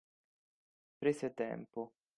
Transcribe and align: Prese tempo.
Prese 1.01 1.29
tempo. 1.29 1.81